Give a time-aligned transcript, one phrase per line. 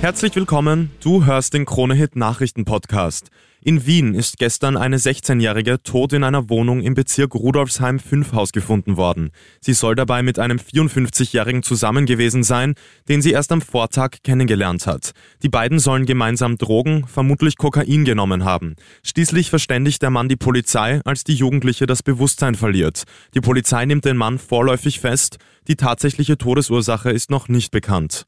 [0.00, 3.30] Herzlich willkommen, du hörst den Kronehit Nachrichten Podcast.
[3.60, 8.52] In Wien ist gestern eine 16-Jährige tot in einer Wohnung im Bezirk Rudolfsheim 5 Haus
[8.52, 9.30] gefunden worden.
[9.60, 12.76] Sie soll dabei mit einem 54-Jährigen zusammen gewesen sein,
[13.08, 15.10] den sie erst am Vortag kennengelernt hat.
[15.42, 18.76] Die beiden sollen gemeinsam Drogen, vermutlich Kokain genommen haben.
[19.02, 23.02] Schließlich verständigt der Mann die Polizei, als die Jugendliche das Bewusstsein verliert.
[23.34, 25.38] Die Polizei nimmt den Mann vorläufig fest.
[25.66, 28.26] Die tatsächliche Todesursache ist noch nicht bekannt.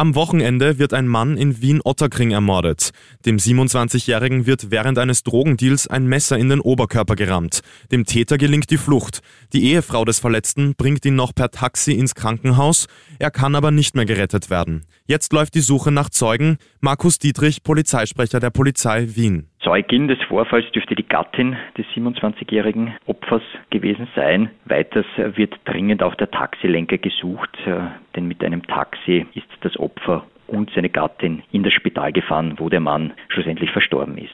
[0.00, 2.92] Am Wochenende wird ein Mann in Wien-Otterkring ermordet.
[3.26, 7.60] Dem 27-Jährigen wird während eines Drogendeals ein Messer in den Oberkörper gerammt.
[7.92, 9.20] Dem Täter gelingt die Flucht.
[9.52, 12.86] Die Ehefrau des Verletzten bringt ihn noch per Taxi ins Krankenhaus.
[13.18, 14.86] Er kann aber nicht mehr gerettet werden.
[15.04, 16.56] Jetzt läuft die Suche nach Zeugen.
[16.80, 19.49] Markus Dietrich, Polizeisprecher der Polizei Wien.
[19.70, 24.50] Zeugin des Vorfalls dürfte die Gattin des 27-jährigen Opfers gewesen sein.
[24.64, 27.82] Weiters wird dringend auch der Taxilenker gesucht, äh,
[28.16, 32.68] denn mit einem Taxi ist das Opfer und seine Gattin in das Spital gefahren, wo
[32.68, 34.32] der Mann schlussendlich verstorben ist.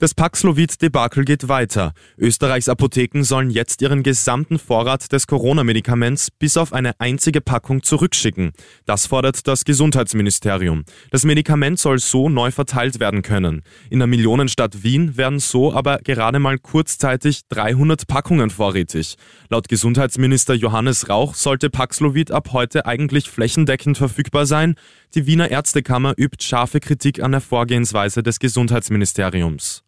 [0.00, 1.92] Das Paxlovid-Debakel geht weiter.
[2.16, 8.52] Österreichs Apotheken sollen jetzt ihren gesamten Vorrat des Corona-Medikaments bis auf eine einzige Packung zurückschicken.
[8.86, 10.84] Das fordert das Gesundheitsministerium.
[11.10, 13.62] Das Medikament soll so neu verteilt werden können.
[13.90, 19.16] In der Millionenstadt Wien werden so aber gerade mal kurzzeitig 300 Packungen vorrätig.
[19.48, 24.76] Laut Gesundheitsminister Johannes Rauch sollte Paxlovid ab heute eigentlich flächendeckend verfügbar sein.
[25.16, 29.82] Die Wiener Ärztekammer übt scharfe Kritik an der Vorgehensweise des Gesundheitsministeriums.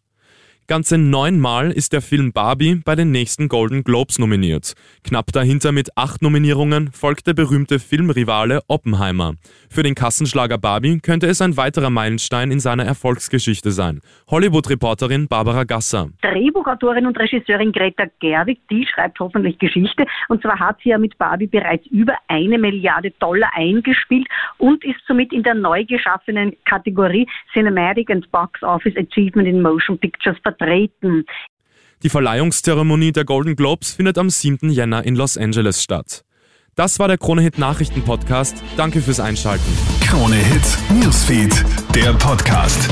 [0.71, 4.71] Ganze neunmal ist der Film Barbie bei den nächsten Golden Globes nominiert.
[5.03, 9.33] Knapp dahinter mit acht Nominierungen folgt der berühmte Filmrivale Oppenheimer.
[9.69, 13.99] Für den Kassenschlager Barbie könnte es ein weiterer Meilenstein in seiner Erfolgsgeschichte sein.
[14.29, 16.07] Hollywood-Reporterin Barbara Gasser.
[16.21, 20.05] Drehbuchautorin und Regisseurin Greta Gerwig, die schreibt hoffentlich Geschichte.
[20.29, 25.01] Und zwar hat sie ja mit Barbie bereits über eine Milliarde Dollar eingespielt und ist
[25.05, 31.25] somit in der neu geschaffenen Kategorie Cinematic and Box Office Achievement in Motion Pictures vertreten.
[32.03, 34.69] Die Verleihungszeremonie der Golden Globes findet am 7.
[34.69, 36.23] Jänner in Los Angeles statt.
[36.75, 38.63] Das war der Kronehit Nachrichten Podcast.
[38.77, 39.77] Danke fürs Einschalten.
[40.01, 41.53] Kronehit Newsfeed,
[41.93, 42.89] der Podcast.